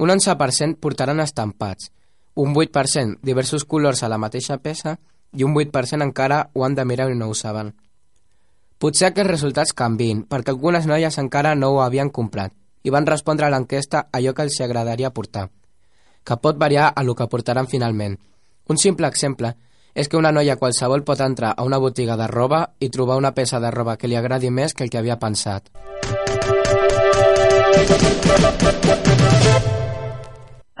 Un 0.00 0.08
11% 0.08 0.78
portaran 0.80 1.20
estampats, 1.20 1.90
un 2.34 2.54
8% 2.54 3.18
diversos 3.22 3.64
colors 3.64 4.02
a 4.02 4.08
la 4.08 4.18
mateixa 4.18 4.58
peça 4.58 4.96
i 5.36 5.44
un 5.44 5.54
8% 5.54 6.02
encara 6.02 6.48
ho 6.54 6.64
han 6.64 6.74
de 6.74 6.84
mirar 6.84 7.10
i 7.10 7.18
no 7.18 7.28
ho 7.28 7.34
saben. 7.34 7.74
Potser 8.80 9.10
aquests 9.10 9.28
resultats 9.28 9.74
canvin, 9.76 10.24
perquè 10.24 10.54
algunes 10.54 10.86
noies 10.88 11.18
encara 11.20 11.54
no 11.54 11.74
ho 11.74 11.82
havien 11.84 12.08
comprat 12.08 12.54
i 12.82 12.90
van 12.90 13.06
respondre 13.06 13.46
a 13.46 13.50
l'enquesta 13.52 14.06
allò 14.10 14.32
que 14.32 14.46
els 14.48 14.60
agradaria 14.64 15.12
portar, 15.12 15.50
que 16.24 16.36
pot 16.40 16.56
variar 16.56 16.92
a 16.96 17.04
lo 17.04 17.14
que 17.14 17.28
portaran 17.28 17.68
finalment. 17.68 18.16
Un 18.68 18.78
simple 18.78 19.06
exemple 19.06 19.52
és 19.94 20.08
que 20.08 20.16
una 20.16 20.32
noia 20.32 20.56
qualsevol 20.56 21.04
pot 21.04 21.20
entrar 21.20 21.52
a 21.56 21.66
una 21.66 21.78
botiga 21.82 22.16
de 22.16 22.30
roba 22.30 22.64
i 22.80 22.88
trobar 22.88 23.18
una 23.18 23.34
peça 23.34 23.60
de 23.60 23.70
roba 23.70 23.98
que 23.98 24.08
li 24.08 24.16
agradi 24.16 24.50
més 24.50 24.72
que 24.72 24.86
el 24.86 24.90
que 24.90 25.02
havia 25.02 25.18
pensat. 25.18 25.68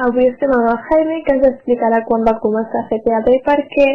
Avui 0.00 0.26
estem 0.26 0.52
amb 0.56 0.68
el 0.70 0.78
Jaime, 0.88 1.16
que 1.26 1.34
ens 1.36 1.44
explicarà 1.48 1.98
quan 2.08 2.22
va 2.26 2.40
començar 2.42 2.80
a 2.80 2.88
fer 2.88 2.98
teatre 3.04 3.34
i 3.36 3.42
per 3.44 3.58
què, 3.74 3.88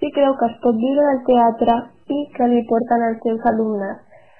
si 0.00 0.10
creu 0.12 0.34
que 0.40 0.48
es 0.50 0.58
pot 0.64 0.76
viure 0.82 1.06
del 1.06 1.22
teatre 1.28 1.76
i 2.12 2.18
que 2.36 2.48
li 2.52 2.60
porten 2.68 3.04
els 3.08 3.18
seus 3.24 3.42
alumnes. 3.50 3.96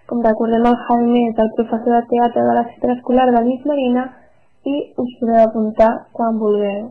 Com 0.06 0.20
recordem, 0.26 0.66
el 0.70 0.76
Jaime 0.86 1.22
és 1.30 1.42
el 1.44 1.50
professor 1.56 1.96
de 1.96 2.04
teatre 2.12 2.44
de 2.46 2.54
la 2.58 2.64
ciutat 2.68 2.94
escolar 2.98 3.26
de 3.32 3.42
Nit 3.48 3.64
Marina 3.70 4.04
i 4.68 4.76
us 5.02 5.12
podeu 5.20 5.40
apuntar 5.42 5.90
quan 6.12 6.38
vulgueu. 6.42 6.90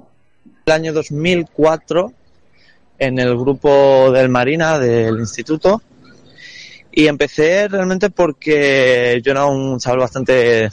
L'any 0.71 0.89
2004 0.97 2.07
en 3.07 3.19
el 3.19 3.37
grupo 3.37 3.69
del 4.11 4.29
Marina 4.29 4.79
del 4.79 5.19
instituto 5.19 5.81
y 6.91 7.07
empecé 7.07 7.67
realmente 7.67 8.09
porque 8.09 9.21
yo 9.23 9.31
era 9.31 9.45
un 9.45 9.77
chaval 9.79 9.99
bastante 9.99 10.69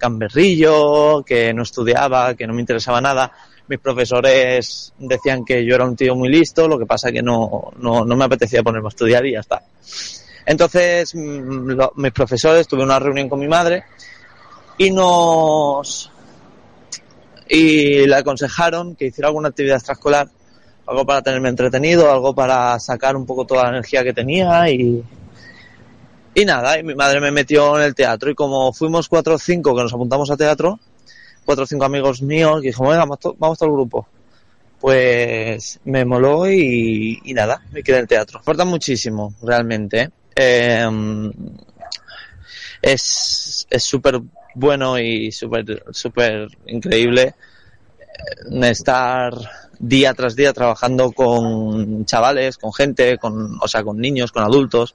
camberrillo, 0.00 1.22
que 1.24 1.54
no 1.54 1.62
estudiaba, 1.62 2.34
que 2.34 2.46
no 2.46 2.54
me 2.54 2.60
interesaba 2.60 3.00
nada. 3.00 3.30
Mis 3.68 3.78
profesores 3.78 4.92
decían 4.98 5.44
que 5.44 5.64
yo 5.64 5.76
era 5.76 5.84
un 5.84 5.94
tío 5.94 6.16
muy 6.16 6.28
listo, 6.28 6.66
lo 6.66 6.78
que 6.78 6.86
pasa 6.86 7.12
que 7.12 7.22
no, 7.22 7.70
no, 7.78 8.04
no 8.04 8.16
me 8.16 8.24
apetecía 8.24 8.64
ponerme 8.64 8.88
a 8.88 8.90
estudiar 8.90 9.24
y 9.26 9.32
ya 9.32 9.40
está. 9.40 9.62
Entonces, 10.46 11.14
mm, 11.14 11.74
mis 11.94 12.12
profesores, 12.12 12.66
tuve 12.66 12.82
una 12.82 12.98
reunión 12.98 13.28
con 13.28 13.38
mi 13.38 13.46
madre 13.46 13.84
y 14.78 14.90
nos... 14.90 16.10
y 17.48 18.06
le 18.06 18.16
aconsejaron 18.16 18.96
que 18.96 19.06
hiciera 19.06 19.28
alguna 19.28 19.50
actividad 19.50 19.76
extraescolar 19.76 20.28
algo 20.86 21.06
para 21.06 21.22
tenerme 21.22 21.50
entretenido, 21.50 22.10
algo 22.10 22.34
para 22.34 22.80
sacar 22.80 23.14
un 23.14 23.24
poco 23.24 23.46
toda 23.46 23.64
la 23.64 23.68
energía 23.68 24.02
que 24.02 24.12
tenía 24.12 24.68
y, 24.68 25.04
y 26.34 26.44
nada, 26.44 26.78
y 26.78 26.82
mi 26.82 26.94
madre 26.94 27.20
me 27.20 27.30
metió 27.30 27.78
en 27.78 27.84
el 27.84 27.94
teatro 27.94 28.30
y 28.30 28.34
como 28.34 28.72
fuimos 28.72 29.08
cuatro 29.08 29.34
o 29.34 29.38
cinco 29.38 29.74
que 29.74 29.82
nos 29.82 29.92
apuntamos 29.92 30.30
a 30.30 30.36
teatro, 30.36 30.78
cuatro 31.44 31.64
o 31.64 31.66
cinco 31.66 31.84
amigos 31.84 32.22
míos, 32.22 32.60
que 32.60 32.68
dijimos, 32.68 32.90
venga, 32.90 33.04
vamos, 33.04 33.18
vamos 33.38 33.58
todo 33.58 33.68
el 33.68 33.74
grupo. 33.74 34.08
Pues 34.80 35.78
me 35.84 36.04
moló 36.06 36.50
y, 36.50 37.20
nada, 37.34 37.62
me 37.70 37.82
quedé 37.82 37.96
en 37.96 38.02
el 38.02 38.08
teatro. 38.08 38.38
Aporta 38.38 38.64
muchísimo, 38.64 39.34
realmente. 39.42 40.10
Eh, 40.34 40.88
es 42.80 43.66
súper 43.78 44.20
bueno 44.54 44.98
y 44.98 45.30
súper 45.32 45.84
super 45.92 46.48
increíble 46.66 47.34
estar 48.62 49.32
día 49.78 50.14
tras 50.14 50.36
día 50.36 50.52
trabajando 50.52 51.12
con 51.12 52.04
chavales, 52.04 52.58
con 52.58 52.72
gente, 52.72 53.18
con, 53.18 53.58
o 53.60 53.68
sea, 53.68 53.82
con 53.82 53.98
niños, 53.98 54.32
con 54.32 54.42
adultos, 54.42 54.94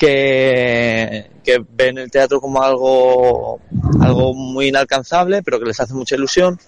que, 0.00 1.64
ven 1.70 1.98
el 1.98 2.10
teatro 2.10 2.40
como 2.40 2.62
algo, 2.62 3.60
algo 4.00 4.34
muy 4.34 4.68
inalcanzable, 4.68 5.42
pero 5.42 5.58
que 5.58 5.66
les 5.66 5.78
hace 5.78 5.92
mucha 5.92 6.14
ilusión, 6.14 6.58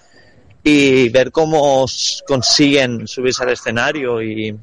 y 0.62 1.08
ver 1.08 1.32
cómo 1.32 1.86
consiguen 2.26 3.08
subirse 3.08 3.42
al 3.42 3.50
escenario 3.50 4.22
y, 4.22 4.56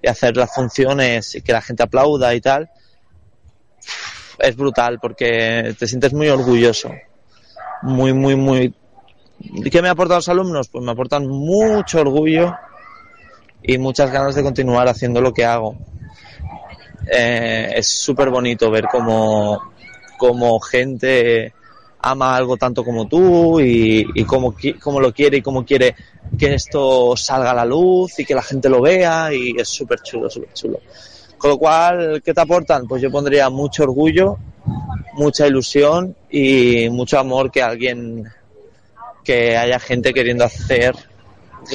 y 0.00 0.08
hacer 0.08 0.36
las 0.36 0.54
funciones 0.54 1.34
y 1.34 1.42
que 1.42 1.52
la 1.52 1.60
gente 1.60 1.82
aplauda 1.82 2.34
y 2.34 2.40
tal, 2.40 2.70
es 4.38 4.56
brutal 4.56 4.98
porque 5.00 5.74
te 5.78 5.86
sientes 5.86 6.12
muy 6.12 6.28
orgulloso, 6.28 6.90
muy, 7.82 8.12
muy, 8.12 8.36
muy 8.36 8.74
¿Qué 9.70 9.82
me 9.82 9.88
aportan 9.88 10.18
los 10.18 10.28
alumnos? 10.28 10.68
Pues 10.68 10.84
me 10.84 10.92
aportan 10.92 11.26
mucho 11.26 12.00
orgullo 12.00 12.54
y 13.62 13.76
muchas 13.78 14.10
ganas 14.12 14.36
de 14.36 14.42
continuar 14.42 14.86
haciendo 14.88 15.20
lo 15.20 15.34
que 15.34 15.44
hago. 15.44 15.76
Eh, 17.06 17.72
es 17.76 17.88
súper 17.88 18.30
bonito 18.30 18.70
ver 18.70 18.86
cómo, 18.90 19.72
cómo, 20.16 20.58
gente 20.60 21.52
ama 22.00 22.36
algo 22.36 22.56
tanto 22.56 22.84
como 22.84 23.06
tú 23.06 23.60
y, 23.60 24.06
y 24.14 24.24
cómo, 24.24 24.54
cómo, 24.80 25.00
lo 25.00 25.12
quiere 25.12 25.38
y 25.38 25.42
cómo 25.42 25.64
quiere 25.64 25.94
que 26.38 26.54
esto 26.54 27.16
salga 27.16 27.52
a 27.52 27.54
la 27.54 27.64
luz 27.64 28.18
y 28.18 28.24
que 28.24 28.34
la 28.34 28.42
gente 28.42 28.68
lo 28.68 28.82
vea 28.82 29.32
y 29.32 29.54
es 29.58 29.68
súper 29.68 30.00
chulo, 30.00 30.28
súper 30.28 30.52
chulo. 30.52 30.80
Con 31.38 31.50
lo 31.50 31.58
cual, 31.58 32.22
¿qué 32.24 32.32
te 32.32 32.40
aportan? 32.40 32.86
Pues 32.86 33.02
yo 33.02 33.10
pondría 33.10 33.50
mucho 33.50 33.82
orgullo, 33.82 34.38
mucha 35.14 35.46
ilusión 35.46 36.16
y 36.30 36.88
mucho 36.90 37.18
amor 37.18 37.50
que 37.50 37.62
alguien 37.62 38.24
que 39.22 39.56
haya 39.56 39.78
gente 39.78 40.12
queriendo 40.12 40.44
hacer 40.44 40.94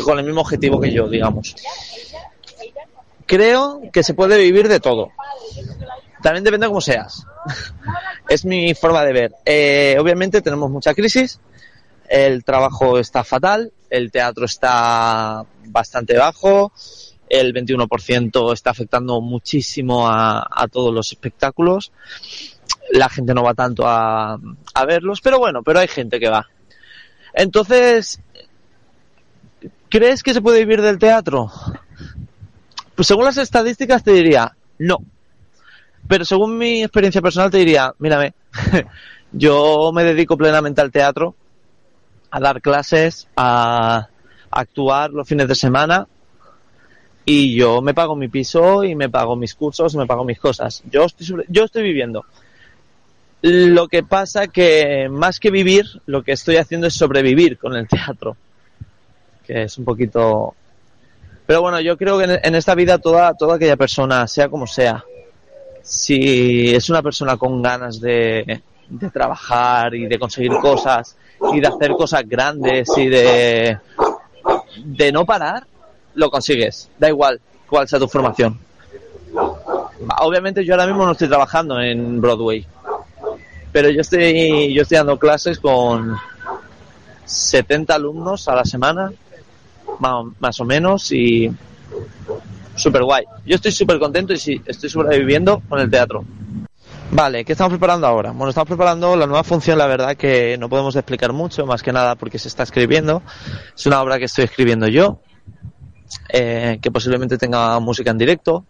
con 0.04 0.20
el 0.20 0.26
mismo 0.26 0.42
objetivo 0.42 0.80
que 0.80 0.92
yo, 0.92 1.08
digamos. 1.08 1.56
Creo 3.30 3.80
que 3.94 4.02
se 4.02 4.16
puede 4.16 4.40
vivir 4.40 4.68
de 4.68 4.80
todo. 4.80 5.12
También 6.24 6.44
depende 6.44 6.66
de 6.66 6.70
cómo 6.70 6.82
seas. 6.82 7.28
es 8.28 8.44
mi 8.44 8.74
forma 8.74 9.06
de 9.06 9.14
ver. 9.14 9.36
Eh, 9.46 9.98
obviamente 10.00 10.42
tenemos 10.42 10.72
mucha 10.72 10.96
crisis, 10.96 11.40
el 12.10 12.44
trabajo 12.44 12.98
está 12.98 13.24
fatal, 13.24 13.72
el 13.92 14.12
teatro 14.12 14.46
está 14.46 15.46
bastante 15.66 16.18
bajo, 16.18 16.74
el 17.30 17.54
21% 17.54 18.52
está 18.52 18.72
afectando 18.72 19.22
muchísimo 19.22 20.08
a, 20.08 20.48
a, 20.50 20.68
todos 20.68 20.92
los 20.92 21.12
espectáculos. 21.12 21.92
La 22.92 23.10
gente 23.10 23.36
no 23.36 23.44
va 23.44 23.54
tanto 23.54 23.88
a, 23.88 24.40
a 24.74 24.86
verlos, 24.86 25.22
pero 25.22 25.38
bueno, 25.38 25.62
pero 25.62 25.78
hay 25.78 25.88
gente 25.88 26.20
que 26.20 26.30
va. 26.30 26.48
Entonces, 27.36 28.22
¿crees 29.88 30.24
que 30.24 30.34
se 30.34 30.42
puede 30.42 30.62
vivir 30.62 30.82
del 30.82 30.98
teatro? 30.98 31.52
Pues 33.00 33.08
según 33.08 33.24
las 33.24 33.38
estadísticas 33.38 34.04
te 34.04 34.12
diría, 34.12 34.54
no. 34.78 34.98
Pero 36.10 36.26
según 36.26 36.58
mi 36.58 36.84
experiencia 36.84 37.22
personal 37.22 37.50
te 37.50 37.60
diría, 37.60 37.94
mírame, 37.98 38.34
yo 39.32 39.92
me 39.94 40.04
dedico 40.04 40.36
plenamente 40.36 40.82
al 40.82 40.92
teatro, 40.92 41.34
a 42.30 42.42
dar 42.42 42.62
clases, 42.62 43.30
a 43.38 44.10
actuar 44.52 45.12
los 45.12 45.26
fines 45.26 45.48
de 45.48 45.56
semana 45.56 46.10
y 47.24 47.56
yo 47.56 47.82
me 47.82 47.94
pago 47.94 48.18
mi 48.18 48.28
piso 48.28 48.84
y 48.84 48.96
me 48.96 49.08
pago 49.08 49.38
mis 49.38 49.56
cursos 49.56 49.94
y 49.94 49.98
me 49.98 50.06
pago 50.06 50.26
mis 50.26 50.38
cosas. 50.38 50.84
Yo 50.92 51.06
estoy, 51.06 51.46
yo 51.48 51.64
estoy 51.64 51.84
viviendo. 51.84 52.26
Lo 53.42 53.88
que 53.88 54.04
pasa 54.04 54.48
que 54.48 55.08
más 55.10 55.40
que 55.40 55.52
vivir, 55.52 55.86
lo 56.06 56.22
que 56.22 56.34
estoy 56.34 56.58
haciendo 56.58 56.88
es 56.88 56.96
sobrevivir 56.96 57.58
con 57.60 57.78
el 57.78 57.88
teatro. 57.88 58.36
Que 59.48 59.64
es 59.64 59.78
un 59.78 59.86
poquito... 59.86 60.54
Pero 61.50 61.64
bueno, 61.64 61.82
yo 61.82 61.98
creo 61.98 62.20
que 62.20 62.26
en 62.44 62.54
esta 62.54 62.76
vida 62.76 63.00
toda, 63.00 63.34
toda 63.34 63.56
aquella 63.56 63.76
persona, 63.76 64.28
sea 64.28 64.50
como 64.50 64.68
sea, 64.68 65.04
si 65.82 66.76
es 66.76 66.92
una 66.92 67.02
persona 67.02 67.38
con 67.38 67.60
ganas 67.64 68.00
de, 68.00 68.62
de 68.88 69.10
trabajar 69.10 69.96
y 69.96 70.06
de 70.06 70.20
conseguir 70.20 70.52
cosas 70.62 71.18
y 71.52 71.60
de 71.60 71.68
hacer 71.68 71.94
cosas 71.94 72.22
grandes 72.28 72.88
y 72.96 73.08
de, 73.08 73.80
de 74.76 75.12
no 75.12 75.26
parar, 75.26 75.66
lo 76.14 76.30
consigues. 76.30 76.88
Da 77.00 77.10
igual 77.10 77.42
cuál 77.68 77.88
sea 77.88 77.98
tu 77.98 78.08
formación. 78.08 78.60
Obviamente 80.20 80.64
yo 80.64 80.76
ahora 80.76 80.86
mismo 80.86 81.04
no 81.04 81.14
estoy 81.14 81.30
trabajando 81.30 81.82
en 81.82 82.22
Broadway, 82.22 82.64
pero 83.72 83.90
yo 83.90 84.02
estoy, 84.02 84.72
yo 84.72 84.84
estoy 84.84 84.98
dando 84.98 85.18
clases 85.18 85.58
con 85.58 86.16
70 87.26 87.96
alumnos 87.96 88.48
a 88.48 88.54
la 88.54 88.66
semana, 88.66 89.12
más, 90.00 90.60
o 90.60 90.66
menos, 90.66 91.12
y 91.12 91.52
súper 92.76 93.04
guay. 93.04 93.26
Yo 93.46 93.56
estoy 93.56 93.72
súper 93.72 94.00
contento 94.00 94.34
y 94.34 94.38
sí, 94.38 94.62
estoy 94.66 94.90
sobreviviendo 94.90 95.62
con 95.68 95.80
el 95.80 95.90
teatro. 95.90 96.24
Vale, 97.12 97.44
¿qué 97.44 97.54
estamos 97.54 97.72
preparando 97.72 98.06
ahora? 98.06 98.32
Bueno, 98.32 98.50
estamos 98.50 98.68
preparando 98.68 99.16
la 99.16 99.26
nueva 99.26 99.44
función, 99.44 99.78
la 99.78 99.88
verdad 99.88 100.16
que 100.16 100.58
no 100.60 100.70
podemos 100.70 100.96
explicar 100.96 101.34
mucho, 101.34 101.66
más 101.66 101.82
que 101.82 101.92
nada 101.92 102.16
porque 102.16 102.38
se 102.38 102.48
está 102.48 102.64
escribiendo. 102.64 103.24
Es 103.76 103.86
una 103.88 104.02
obra 104.02 104.20
que 104.20 104.26
estoy 104.26 104.46
escribiendo 104.46 104.88
yo, 104.88 105.20
eh, 106.30 106.78
que 106.82 106.92
posiblemente 106.92 107.38
tenga 107.38 107.80
música 107.80 108.12
en 108.12 108.18
directo 108.20 108.66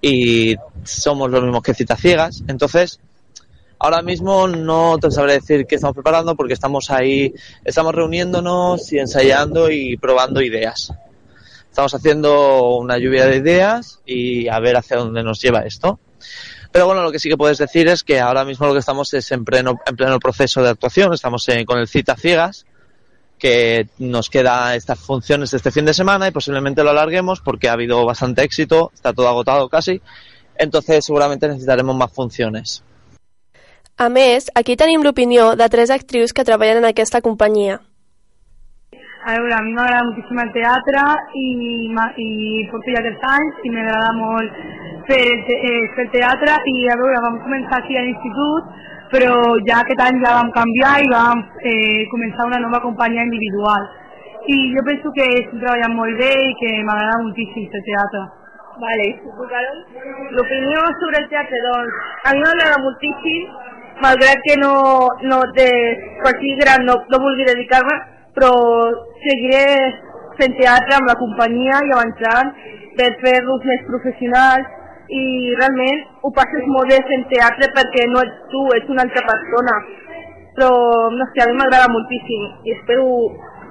y 0.00 0.54
somos 0.84 1.28
los 1.30 1.42
mismos 1.42 1.62
que 1.62 1.74
Citas 1.74 2.00
Ciegas. 2.00 2.44
Entonces, 2.46 3.00
ahora 3.78 4.02
mismo 4.02 4.48
no 4.48 4.98
te 4.98 5.10
sabré 5.10 5.34
decir 5.34 5.66
qué 5.66 5.76
estamos 5.76 5.94
preparando 5.94 6.34
porque 6.34 6.54
estamos 6.54 6.90
ahí, 6.90 7.34
estamos 7.64 7.94
reuniéndonos 7.94 8.92
y 8.92 8.98
ensayando 8.98 9.70
y 9.70 9.96
probando 9.96 10.40
ideas. 10.40 10.92
Estamos 11.68 11.94
haciendo 11.94 12.76
una 12.76 12.98
lluvia 12.98 13.26
de 13.26 13.36
ideas 13.36 14.00
y 14.06 14.48
a 14.48 14.58
ver 14.60 14.76
hacia 14.76 14.96
dónde 14.96 15.22
nos 15.22 15.40
lleva 15.42 15.60
esto. 15.60 16.00
Pero 16.72 16.86
bueno, 16.86 17.02
lo 17.02 17.12
que 17.12 17.18
sí 17.18 17.28
que 17.28 17.36
puedes 17.36 17.58
decir 17.58 17.88
es 17.88 18.02
que 18.02 18.18
ahora 18.18 18.44
mismo 18.44 18.66
lo 18.66 18.72
que 18.72 18.80
estamos 18.80 19.12
es 19.14 19.30
en 19.32 19.44
pleno, 19.44 19.78
en 19.86 19.96
pleno 19.96 20.18
proceso 20.18 20.62
de 20.62 20.70
actuación. 20.70 21.12
Estamos 21.12 21.48
eh, 21.48 21.64
con 21.66 21.78
el 21.78 21.86
Cita 21.86 22.16
Ciegas, 22.16 22.66
que 23.38 23.88
nos 23.98 24.30
queda 24.30 24.74
estas 24.74 24.98
funciones 24.98 25.50
de 25.50 25.58
este 25.58 25.70
fin 25.70 25.84
de 25.84 25.94
semana 25.94 26.28
y 26.28 26.30
posiblemente 26.30 26.82
lo 26.82 26.90
alarguemos 26.90 27.40
porque 27.40 27.68
ha 27.68 27.72
habido 27.72 28.04
bastante 28.04 28.42
éxito, 28.42 28.90
está 28.94 29.12
todo 29.12 29.28
agotado 29.28 29.68
casi. 29.68 30.00
Entonces 30.56 31.04
seguramente 31.04 31.46
necesitaremos 31.46 31.94
más 31.94 32.12
funciones. 32.12 32.82
A 33.96 34.08
més, 34.12 34.50
aquí 34.60 34.76
tenim 34.76 35.02
l'opinió 35.04 35.54
de 35.56 35.68
tres 35.72 35.90
actrius 35.94 36.34
que 36.36 36.44
treballen 36.44 36.82
en 36.82 36.88
aquesta 36.90 37.22
companyia. 37.24 37.78
A 39.26 39.32
veure, 39.34 39.54
a 39.56 39.62
mi 39.64 39.72
m'agrada 39.74 40.04
moltíssim 40.06 40.38
el 40.42 40.50
teatre 40.54 41.04
i, 41.34 41.46
i 42.24 42.28
porto 42.70 42.92
ja 42.94 43.00
tres 43.06 43.24
anys 43.30 43.64
i 43.66 43.72
m'agrada 43.74 44.10
molt 44.18 44.60
fer, 45.08 45.18
el 45.32 45.40
te- 45.48 45.56
eh, 45.70 45.80
fer 45.96 46.04
teatre 46.12 46.58
i 46.72 46.76
a 46.92 46.98
veure, 47.00 47.22
vam 47.24 47.40
començar 47.46 47.80
aquí 47.80 47.96
a 47.98 48.04
l'institut 48.06 48.68
però 49.10 49.32
ja 49.66 49.80
aquest 49.80 50.00
any 50.04 50.20
ja 50.22 50.36
vam 50.36 50.52
canviar 50.54 50.94
i 51.02 51.10
vam 51.10 51.42
eh, 51.72 52.06
començar 52.12 52.46
una 52.52 52.60
nova 52.68 52.80
companyia 52.86 53.26
individual 53.26 53.88
i 54.46 54.56
jo 54.76 54.84
penso 54.86 55.10
que 55.18 55.26
estic 55.40 55.58
treballant 55.58 55.96
molt 55.98 56.20
bé 56.22 56.30
i 56.46 56.54
que 56.62 56.72
m'agrada 56.86 57.22
moltíssim 57.24 57.66
fer 57.74 57.82
teatre. 57.90 58.22
Vale, 58.78 59.06
l'opinió 60.36 60.82
sobre 61.00 61.22
el 61.24 61.28
teatre, 61.32 61.58
doncs, 61.66 61.94
a 62.28 62.34
mi 62.36 62.42
m'agrada 62.44 62.78
moltíssim, 62.84 63.46
malgrat 64.04 64.42
que 64.44 64.56
no, 64.60 64.74
no 65.30 65.40
de, 65.56 65.68
quan 66.22 66.38
sigui 66.40 66.56
gran 66.60 66.84
no, 66.88 66.98
no 67.12 67.22
vulgui 67.22 67.46
dedicar-me, 67.48 67.96
però 68.36 68.52
seguiré 69.24 69.64
fent 70.40 70.56
teatre 70.58 70.96
amb 70.96 71.08
la 71.10 71.18
companyia 71.20 71.80
i 71.86 71.94
avançant 71.96 72.52
per 72.98 73.12
fer-los 73.22 73.64
més 73.68 73.86
professionals 73.88 74.74
i 75.16 75.22
realment 75.58 76.02
ho 76.26 76.32
passes 76.36 76.68
molt 76.74 76.90
bé 76.92 76.98
fent 77.08 77.24
teatre 77.32 77.70
perquè 77.76 78.06
no 78.10 78.22
ets 78.26 78.38
tu, 78.52 78.62
ets 78.76 78.92
una 78.92 79.04
altra 79.06 79.22
persona. 79.30 79.76
Però, 80.56 80.70
no 81.12 81.26
sé, 81.32 81.42
a 81.44 81.48
mi 81.50 81.58
m'agrada 81.58 81.92
moltíssim 81.92 82.46
i 82.64 82.72
espero 82.74 83.06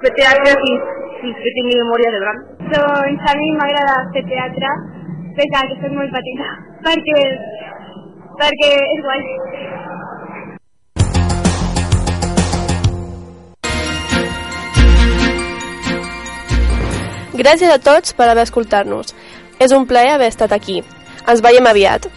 fer 0.02 0.12
teatre 0.18 0.54
fins, 0.62 0.92
fins 1.22 1.40
que 1.42 1.54
tingui 1.58 1.80
memòria 1.80 2.12
de 2.14 2.22
gran. 2.24 2.44
Doncs 2.74 3.26
a 3.30 3.34
mi 3.40 3.48
m'agrada 3.58 3.96
fer 4.14 4.22
teatre, 4.30 4.74
a 5.36 5.64
que 5.70 5.80
soc 5.82 5.96
molt 5.98 6.14
petita, 6.14 6.52
perquè, 6.86 7.24
perquè 8.40 8.70
és 8.94 9.02
guai. 9.08 9.26
Gràcies 17.36 17.68
a 17.68 17.80
tots 17.82 18.14
per 18.16 18.30
haver 18.30 18.46
escoltat-nos. 18.46 19.12
És 19.60 19.72
un 19.76 19.84
plaer 19.88 20.14
haver 20.14 20.30
estat 20.32 20.52
aquí. 20.56 20.82
Ens 21.28 21.42
veiem 21.44 21.66
aviat. 21.68 22.08